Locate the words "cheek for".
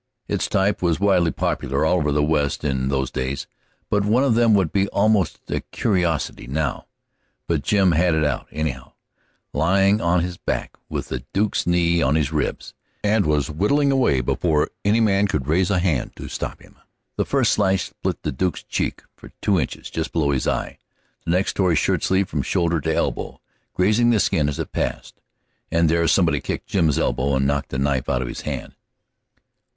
18.63-19.29